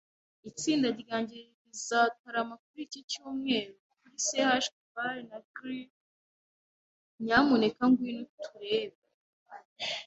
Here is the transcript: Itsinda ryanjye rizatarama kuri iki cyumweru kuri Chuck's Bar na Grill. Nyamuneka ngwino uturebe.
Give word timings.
Itsinda 0.49 0.87
ryanjye 1.01 1.37
rizatarama 1.65 2.55
kuri 2.65 2.81
iki 2.87 3.01
cyumweru 3.09 3.73
kuri 3.99 4.15
Chuck's 4.27 4.69
Bar 4.93 5.15
na 5.29 5.39
Grill. 5.55 5.91
Nyamuneka 7.23 7.83
ngwino 7.89 8.21
uturebe. 8.35 8.97